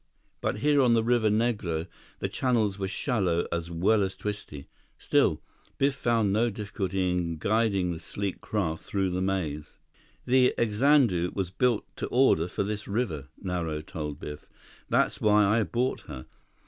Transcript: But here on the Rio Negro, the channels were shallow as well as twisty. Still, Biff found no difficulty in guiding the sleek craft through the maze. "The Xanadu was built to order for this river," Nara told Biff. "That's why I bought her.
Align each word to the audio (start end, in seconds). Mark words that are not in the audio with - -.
But 0.41 0.57
here 0.61 0.81
on 0.81 0.95
the 0.95 1.03
Rio 1.03 1.19
Negro, 1.29 1.85
the 2.17 2.27
channels 2.27 2.79
were 2.79 2.87
shallow 2.87 3.45
as 3.51 3.69
well 3.69 4.01
as 4.01 4.15
twisty. 4.15 4.67
Still, 4.97 5.43
Biff 5.77 5.93
found 5.93 6.33
no 6.33 6.49
difficulty 6.49 7.11
in 7.11 7.37
guiding 7.37 7.91
the 7.91 7.99
sleek 7.99 8.41
craft 8.41 8.81
through 8.83 9.11
the 9.11 9.21
maze. 9.21 9.77
"The 10.25 10.55
Xanadu 10.59 11.33
was 11.35 11.51
built 11.51 11.85
to 11.97 12.07
order 12.07 12.47
for 12.47 12.63
this 12.63 12.87
river," 12.87 13.27
Nara 13.39 13.83
told 13.83 14.17
Biff. 14.19 14.49
"That's 14.89 15.21
why 15.21 15.45
I 15.45 15.61
bought 15.61 16.01
her. 16.07 16.25